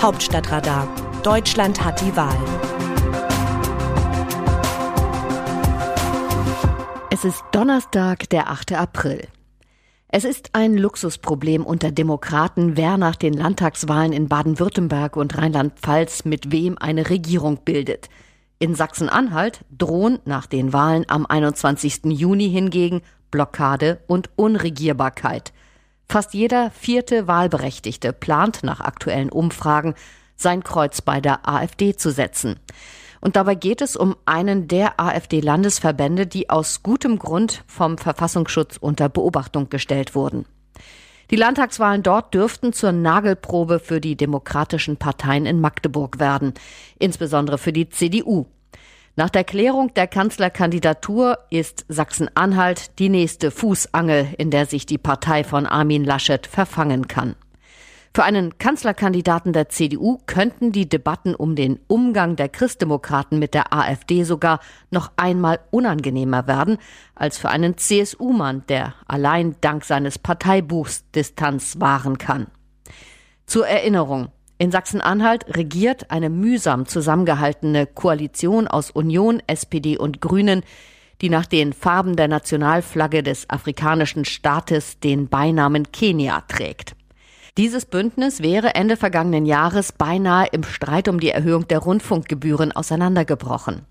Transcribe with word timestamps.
Hauptstadtradar. 0.00 0.88
Deutschland 1.24 1.84
hat 1.84 2.00
die 2.00 2.14
Wahl. 2.14 2.38
Es 7.10 7.24
ist 7.24 7.42
Donnerstag, 7.50 8.30
der 8.30 8.48
8. 8.48 8.74
April. 8.74 9.26
Es 10.06 10.22
ist 10.22 10.50
ein 10.52 10.78
Luxusproblem 10.78 11.66
unter 11.66 11.90
Demokraten, 11.90 12.76
wer 12.76 12.96
nach 12.96 13.16
den 13.16 13.32
Landtagswahlen 13.32 14.12
in 14.12 14.28
Baden-Württemberg 14.28 15.16
und 15.16 15.36
Rheinland-Pfalz 15.36 16.24
mit 16.24 16.52
wem 16.52 16.78
eine 16.78 17.10
Regierung 17.10 17.64
bildet. 17.64 18.08
In 18.60 18.76
Sachsen-Anhalt 18.76 19.64
drohen 19.76 20.20
nach 20.24 20.46
den 20.46 20.72
Wahlen 20.72 21.06
am 21.08 21.26
21. 21.26 22.04
Juni 22.04 22.48
hingegen 22.48 23.02
Blockade 23.32 23.98
und 24.06 24.30
Unregierbarkeit. 24.36 25.52
Fast 26.10 26.32
jeder 26.32 26.70
vierte 26.70 27.26
Wahlberechtigte 27.26 28.14
plant 28.14 28.62
nach 28.62 28.80
aktuellen 28.80 29.28
Umfragen, 29.28 29.94
sein 30.36 30.64
Kreuz 30.64 31.02
bei 31.02 31.20
der 31.20 31.46
AfD 31.46 31.96
zu 31.96 32.10
setzen. 32.10 32.56
Und 33.20 33.36
dabei 33.36 33.54
geht 33.54 33.82
es 33.82 33.94
um 33.94 34.16
einen 34.24 34.68
der 34.68 34.98
AfD-Landesverbände, 34.98 36.26
die 36.26 36.48
aus 36.48 36.82
gutem 36.82 37.18
Grund 37.18 37.62
vom 37.66 37.98
Verfassungsschutz 37.98 38.78
unter 38.78 39.08
Beobachtung 39.10 39.68
gestellt 39.68 40.14
wurden. 40.14 40.46
Die 41.30 41.36
Landtagswahlen 41.36 42.02
dort 42.02 42.32
dürften 42.32 42.72
zur 42.72 42.92
Nagelprobe 42.92 43.78
für 43.78 44.00
die 44.00 44.16
demokratischen 44.16 44.96
Parteien 44.96 45.44
in 45.44 45.60
Magdeburg 45.60 46.18
werden, 46.18 46.54
insbesondere 46.98 47.58
für 47.58 47.72
die 47.74 47.90
CDU. 47.90 48.46
Nach 49.18 49.30
der 49.30 49.42
Klärung 49.42 49.92
der 49.94 50.06
Kanzlerkandidatur 50.06 51.38
ist 51.50 51.84
Sachsen-Anhalt 51.88 53.00
die 53.00 53.08
nächste 53.08 53.50
Fußangel, 53.50 54.28
in 54.38 54.52
der 54.52 54.64
sich 54.64 54.86
die 54.86 54.96
Partei 54.96 55.42
von 55.42 55.66
Armin 55.66 56.04
Laschet 56.04 56.46
verfangen 56.46 57.08
kann. 57.08 57.34
Für 58.14 58.22
einen 58.22 58.58
Kanzlerkandidaten 58.58 59.52
der 59.52 59.70
CDU 59.70 60.18
könnten 60.26 60.70
die 60.70 60.88
Debatten 60.88 61.34
um 61.34 61.56
den 61.56 61.80
Umgang 61.88 62.36
der 62.36 62.48
Christdemokraten 62.48 63.40
mit 63.40 63.54
der 63.54 63.72
AfD 63.72 64.22
sogar 64.22 64.60
noch 64.92 65.10
einmal 65.16 65.58
unangenehmer 65.72 66.46
werden 66.46 66.78
als 67.16 67.38
für 67.38 67.48
einen 67.48 67.76
CSU-Mann, 67.76 68.66
der 68.68 68.94
allein 69.08 69.56
dank 69.60 69.84
seines 69.84 70.20
Parteibuchs 70.20 71.02
Distanz 71.10 71.80
wahren 71.80 72.18
kann. 72.18 72.46
Zur 73.46 73.66
Erinnerung, 73.66 74.28
in 74.58 74.72
Sachsen-Anhalt 74.72 75.56
regiert 75.56 76.10
eine 76.10 76.30
mühsam 76.30 76.86
zusammengehaltene 76.86 77.86
Koalition 77.86 78.66
aus 78.66 78.90
Union, 78.90 79.40
SPD 79.46 79.96
und 79.96 80.20
Grünen, 80.20 80.62
die 81.20 81.30
nach 81.30 81.46
den 81.46 81.72
Farben 81.72 82.16
der 82.16 82.28
Nationalflagge 82.28 83.22
des 83.22 83.48
afrikanischen 83.48 84.24
Staates 84.24 84.98
den 85.00 85.28
Beinamen 85.28 85.90
Kenia 85.92 86.42
trägt. 86.48 86.94
Dieses 87.56 87.86
Bündnis 87.86 88.40
wäre 88.40 88.74
Ende 88.74 88.96
vergangenen 88.96 89.44
Jahres 89.44 89.92
beinahe 89.92 90.46
im 90.52 90.62
Streit 90.62 91.08
um 91.08 91.18
die 91.18 91.30
Erhöhung 91.30 91.66
der 91.66 91.80
Rundfunkgebühren 91.80 92.70
auseinandergebrochen. 92.72 93.82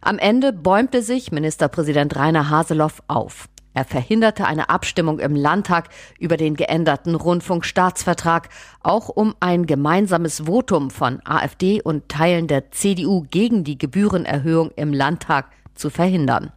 Am 0.00 0.18
Ende 0.18 0.52
bäumte 0.52 1.02
sich 1.02 1.32
Ministerpräsident 1.32 2.14
Rainer 2.14 2.48
Haseloff 2.48 3.02
auf. 3.08 3.48
Er 3.78 3.84
verhinderte 3.84 4.44
eine 4.44 4.70
Abstimmung 4.70 5.20
im 5.20 5.36
Landtag 5.36 5.90
über 6.18 6.36
den 6.36 6.56
geänderten 6.56 7.14
Rundfunkstaatsvertrag, 7.14 8.48
auch 8.82 9.08
um 9.08 9.36
ein 9.38 9.66
gemeinsames 9.66 10.46
Votum 10.46 10.90
von 10.90 11.20
AfD 11.24 11.80
und 11.80 12.08
Teilen 12.08 12.48
der 12.48 12.72
CDU 12.72 13.24
gegen 13.30 13.62
die 13.62 13.78
Gebührenerhöhung 13.78 14.72
im 14.74 14.92
Landtag 14.92 15.52
zu 15.76 15.90
verhindern. 15.90 16.50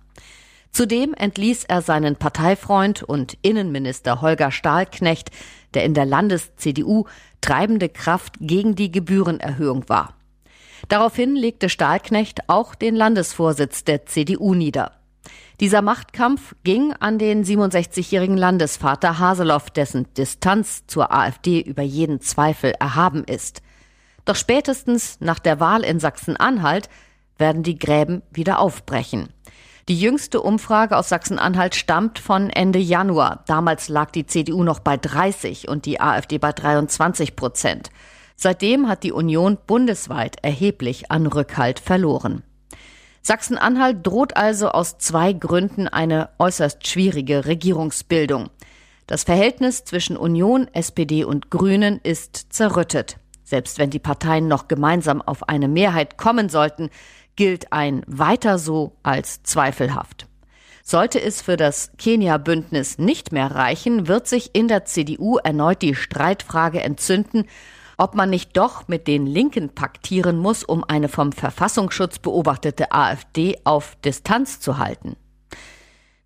Zudem 0.71 1.13
entließ 1.13 1.65
er 1.65 1.83
seinen 1.83 2.15
Parteifreund 2.15 3.03
und 3.03 3.37
Innenminister 3.43 4.21
Holger 4.21 4.49
Stahlknecht, 4.49 5.29
der 5.75 5.85
in 5.85 5.93
der 5.93 6.07
Landes-CDU 6.07 7.05
treibende 7.39 7.89
Kraft 7.89 8.37
gegen 8.39 8.73
die 8.73 8.91
Gebührenerhöhung 8.91 9.87
war. 9.89 10.15
Daraufhin 10.89 11.35
legte 11.35 11.69
Stahlknecht 11.69 12.49
auch 12.49 12.73
den 12.73 12.95
Landesvorsitz 12.95 13.83
der 13.83 14.07
CDU 14.07 14.55
nieder. 14.55 14.93
Dieser 15.61 15.83
Machtkampf 15.83 16.55
ging 16.63 16.91
an 16.99 17.19
den 17.19 17.45
67-jährigen 17.45 18.35
Landesvater 18.35 19.19
Haseloff, 19.19 19.69
dessen 19.69 20.11
Distanz 20.15 20.87
zur 20.87 21.13
AfD 21.13 21.61
über 21.61 21.83
jeden 21.83 22.19
Zweifel 22.19 22.73
erhaben 22.79 23.23
ist. 23.23 23.61
Doch 24.25 24.35
spätestens 24.35 25.17
nach 25.21 25.37
der 25.37 25.59
Wahl 25.59 25.83
in 25.83 25.99
Sachsen-Anhalt 25.99 26.89
werden 27.37 27.61
die 27.61 27.77
Gräben 27.77 28.23
wieder 28.31 28.57
aufbrechen. 28.57 29.29
Die 29.87 29.99
jüngste 29.99 30.41
Umfrage 30.41 30.97
aus 30.97 31.09
Sachsen-Anhalt 31.09 31.75
stammt 31.75 32.17
von 32.17 32.49
Ende 32.49 32.79
Januar. 32.79 33.43
Damals 33.45 33.87
lag 33.87 34.09
die 34.09 34.25
CDU 34.25 34.63
noch 34.63 34.79
bei 34.79 34.97
30 34.97 35.67
und 35.67 35.85
die 35.85 36.01
AfD 36.01 36.39
bei 36.39 36.53
23 36.53 37.35
Prozent. 37.35 37.91
Seitdem 38.35 38.87
hat 38.87 39.03
die 39.03 39.11
Union 39.11 39.59
bundesweit 39.67 40.37
erheblich 40.43 41.11
an 41.11 41.27
Rückhalt 41.27 41.79
verloren. 41.79 42.41
Sachsen-Anhalt 43.21 44.05
droht 44.05 44.35
also 44.35 44.69
aus 44.69 44.97
zwei 44.97 45.33
Gründen 45.33 45.87
eine 45.87 46.29
äußerst 46.39 46.87
schwierige 46.87 47.45
Regierungsbildung. 47.45 48.49
Das 49.05 49.23
Verhältnis 49.23 49.83
zwischen 49.83 50.17
Union, 50.17 50.67
SPD 50.73 51.23
und 51.23 51.49
Grünen 51.49 51.99
ist 52.01 52.53
zerrüttet. 52.53 53.17
Selbst 53.43 53.77
wenn 53.77 53.89
die 53.89 53.99
Parteien 53.99 54.47
noch 54.47 54.67
gemeinsam 54.67 55.21
auf 55.21 55.49
eine 55.49 55.67
Mehrheit 55.67 56.17
kommen 56.17 56.49
sollten, 56.49 56.89
gilt 57.35 57.73
ein 57.73 58.03
weiter 58.07 58.57
so 58.57 58.95
als 59.03 59.43
zweifelhaft. 59.43 60.27
Sollte 60.83 61.21
es 61.21 61.41
für 61.41 61.57
das 61.57 61.91
Kenia-Bündnis 61.97 62.97
nicht 62.97 63.31
mehr 63.31 63.51
reichen, 63.51 64.07
wird 64.07 64.27
sich 64.27 64.55
in 64.55 64.67
der 64.67 64.85
CDU 64.85 65.37
erneut 65.37 65.81
die 65.81 65.95
Streitfrage 65.95 66.81
entzünden, 66.81 67.45
ob 68.01 68.15
man 68.15 68.31
nicht 68.31 68.57
doch 68.57 68.87
mit 68.87 69.05
den 69.05 69.27
Linken 69.27 69.69
paktieren 69.75 70.39
muss, 70.39 70.63
um 70.63 70.83
eine 70.83 71.07
vom 71.07 71.31
Verfassungsschutz 71.31 72.17
beobachtete 72.17 72.91
AfD 72.91 73.59
auf 73.63 73.95
Distanz 74.03 74.59
zu 74.59 74.79
halten. 74.79 75.15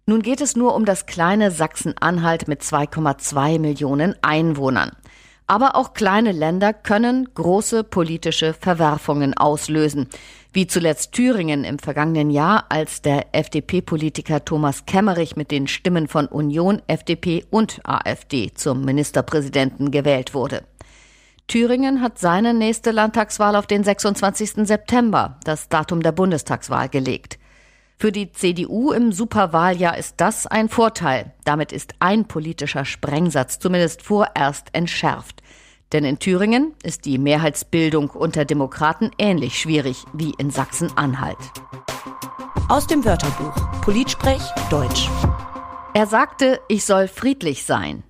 Nun 0.05 0.21
geht 0.21 0.39
es 0.39 0.55
nur 0.55 0.73
um 0.73 0.85
das 0.85 1.05
kleine 1.05 1.51
Sachsen-Anhalt 1.51 2.47
mit 2.47 2.61
2,2 2.61 3.59
Millionen 3.59 4.15
Einwohnern. 4.21 4.93
Aber 5.47 5.75
auch 5.75 5.93
kleine 5.93 6.31
Länder 6.31 6.71
können 6.71 7.27
große 7.33 7.83
politische 7.83 8.53
Verwerfungen 8.53 9.33
auslösen, 9.33 10.07
wie 10.53 10.67
zuletzt 10.67 11.11
Thüringen 11.11 11.65
im 11.65 11.79
vergangenen 11.79 12.31
Jahr, 12.31 12.67
als 12.69 13.01
der 13.01 13.35
FDP-Politiker 13.35 14.45
Thomas 14.45 14.85
Kemmerich 14.85 15.35
mit 15.35 15.51
den 15.51 15.67
Stimmen 15.67 16.07
von 16.07 16.27
Union, 16.27 16.81
FDP 16.87 17.43
und 17.49 17.81
AfD 17.83 18.53
zum 18.53 18.85
Ministerpräsidenten 18.85 19.91
gewählt 19.91 20.33
wurde. 20.33 20.63
Thüringen 21.47 22.01
hat 22.01 22.17
seine 22.17 22.53
nächste 22.53 22.91
Landtagswahl 22.91 23.55
auf 23.55 23.67
den 23.67 23.83
26. 23.83 24.67
September, 24.67 25.39
das 25.43 25.69
Datum 25.69 26.01
der 26.01 26.11
Bundestagswahl, 26.11 26.89
gelegt. 26.89 27.37
Für 27.97 28.11
die 28.11 28.31
CDU 28.31 28.91
im 28.91 29.11
Superwahljahr 29.11 29.97
ist 29.97 30.15
das 30.17 30.47
ein 30.47 30.67
Vorteil. 30.69 31.33
Damit 31.45 31.71
ist 31.71 31.93
ein 31.99 32.25
politischer 32.25 32.83
Sprengsatz 32.83 33.59
zumindest 33.59 34.01
vorerst 34.01 34.67
entschärft. 34.73 35.41
Denn 35.93 36.03
in 36.03 36.19
Thüringen 36.19 36.73
ist 36.83 37.05
die 37.05 37.17
Mehrheitsbildung 37.17 38.09
unter 38.09 38.43
Demokraten 38.43 39.11
ähnlich 39.17 39.59
schwierig 39.59 40.03
wie 40.13 40.33
in 40.37 40.49
Sachsen-Anhalt. 40.49 41.37
Aus 42.67 42.87
dem 42.87 43.05
Wörterbuch 43.05 43.55
Politsprech 43.81 44.41
Deutsch. 44.69 45.07
Er 45.93 46.07
sagte, 46.07 46.59
ich 46.67 46.83
soll 46.83 47.07
friedlich 47.07 47.63
sein. 47.63 48.03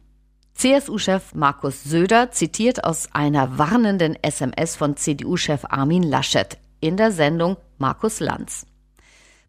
CSU-Chef 0.56 1.36
Markus 1.36 1.84
Söder 1.84 2.32
zitiert 2.32 2.86
aus 2.86 3.10
einer 3.12 3.58
warnenden 3.58 4.18
SMS 4.22 4.78
von 4.78 4.96
CDU-Chef 4.96 5.66
Armin 5.66 6.02
Laschet 6.02 6.58
in 6.80 6.96
der 6.96 7.12
Sendung 7.12 7.58
Markus 7.78 8.22
Lanz. 8.22 8.66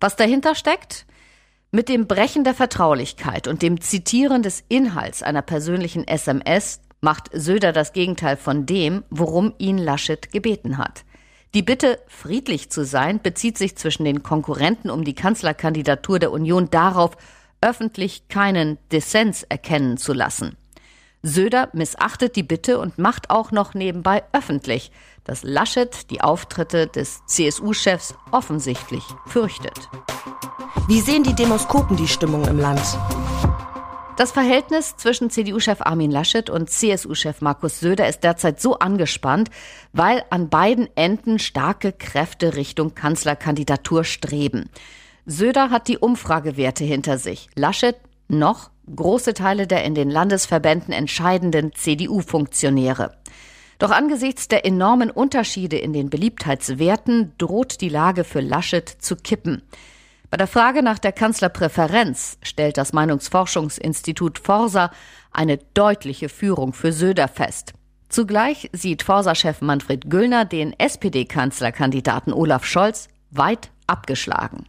Was 0.01 0.17
dahinter 0.17 0.57
steckt? 0.57 1.07
Mit 1.71 1.89
dem 1.89 2.09
Brechen 2.09 2.43
der 2.43 2.55
Vertraulichkeit 2.55 3.47
und 3.47 3.63
dem 3.63 3.81
Zitieren 3.81 4.43
des 4.43 4.65
Inhalts 4.69 5.23
einer 5.23 5.43
persönlichen 5.43 6.09
SMS 6.09 6.81
macht 7.01 7.31
Söder 7.33 7.73
das 7.73 7.93
Gegenteil 7.93 8.37
von 8.37 8.67
dem, 8.67 9.05
worum 9.09 9.55
ihn 9.59 9.79
Laschet 9.79 10.33
gebeten 10.33 10.77
hat. 10.77 11.05
Die 11.55 11.63
Bitte, 11.63 12.01
friedlich 12.09 12.71
zu 12.71 12.85
sein, 12.85 13.23
bezieht 13.23 13.59
sich 13.59 13.77
zwischen 13.77 14.05
den 14.05 14.25
Konkurrenten 14.25 14.91
um 14.91 15.05
die 15.05 15.15
Kanzlerkandidatur 15.15 16.19
der 16.19 16.33
Union 16.33 16.69
darauf, 16.69 17.17
öffentlich 17.61 18.27
keinen 18.27 18.79
Dissens 18.91 19.45
erkennen 19.45 19.99
zu 19.99 20.13
lassen. 20.13 20.57
Söder 21.27 21.71
missachtet 21.73 22.37
die 22.37 22.45
Bitte 22.45 22.79
und 22.79 22.99
macht 22.99 23.31
auch 23.31 23.51
noch 23.51 23.75
nebenbei 23.75 24.23
öffentlich, 24.33 24.93
dass 25.25 25.43
Laschet 25.43 26.09
die 26.11 26.21
Auftritte 26.21 26.87
des 26.87 27.21
CSU-Chefs 27.27 28.15
offensichtlich 28.31 29.03
fürchtet. 29.27 29.77
Wie 30.87 31.01
sehen 31.01 31.25
die 31.25 31.35
Demoskopen 31.35 31.97
die 31.97 32.07
Stimmung 32.07 32.47
im 32.47 32.61
Land? 32.61 32.81
Das 34.17 34.31
Verhältnis 34.31 34.97
zwischen 34.97 35.29
CDU-Chef 35.29 35.81
Armin 35.81 36.13
Laschet 36.13 36.49
und 36.49 36.71
CSU-Chef 36.71 37.41
Markus 37.41 37.81
Söder 37.81 38.09
ist 38.09 38.21
derzeit 38.21 38.61
so 38.61 38.79
angespannt, 38.79 39.51
weil 39.93 40.25
an 40.31 40.49
beiden 40.49 40.89
Enden 40.97 41.41
starke 41.41 41.93
Kräfte 41.93 42.55
Richtung 42.55 42.95
Kanzlerkandidatur 42.95 44.05
streben. 44.05 44.71
Söder 45.27 45.71
hat 45.71 45.89
die 45.89 45.99
Umfragewerte 45.99 46.85
hinter 46.85 47.19
sich. 47.19 47.49
Laschet 47.57 47.97
noch 48.29 48.71
große 48.95 49.35
Teile 49.35 49.67
der 49.67 49.85
in 49.85 49.95
den 49.95 50.11
Landesverbänden 50.11 50.93
entscheidenden 50.93 51.73
CDU-Funktionäre. 51.73 53.13
Doch 53.79 53.91
angesichts 53.91 54.49
der 54.49 54.65
enormen 54.65 55.11
Unterschiede 55.11 55.77
in 55.77 55.93
den 55.93 56.09
Beliebtheitswerten 56.09 57.33
droht 57.37 57.81
die 57.81 57.89
Lage 57.89 58.25
für 58.25 58.41
Laschet 58.41 58.89
zu 58.89 59.17
kippen. 59.17 59.63
Bei 60.31 60.37
der 60.37 60.47
Frage 60.47 60.83
nach 60.83 60.99
der 60.99 61.13
Kanzlerpräferenz 61.13 62.39
stellt 62.43 62.79
das 62.79 62.93
Meinungsforschungsinstitut 62.93 64.39
Forsa 64.39 64.91
eine 65.31 65.59
deutliche 65.75 66.29
Führung 66.29 66.73
für 66.73 66.93
Söder 66.93 67.29
fest. 67.29 67.75
Zugleich 68.09 68.71
sieht 68.73 69.03
Forsa-Chef 69.03 69.61
Manfred 69.61 70.09
Güllner 70.11 70.45
den 70.45 70.73
SPD-Kanzlerkandidaten 70.79 72.33
Olaf 72.33 72.65
Scholz 72.65 73.09
weit 73.31 73.71
abgeschlagen. 73.87 74.67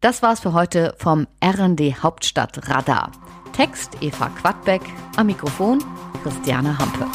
Das 0.00 0.22
war's 0.22 0.40
für 0.40 0.52
heute 0.52 0.94
vom 0.98 1.26
RND 1.42 2.02
Hauptstadt 2.02 2.68
Radar. 2.68 3.12
Text 3.54 4.02
Eva 4.02 4.28
Quadbeck, 4.28 4.82
am 5.16 5.26
Mikrofon 5.26 5.82
Christiane 6.22 6.78
Hampe. 6.78 7.06